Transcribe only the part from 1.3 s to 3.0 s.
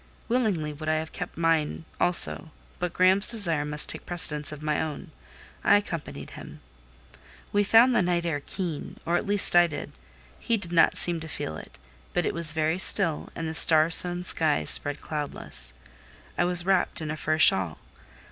mine also, but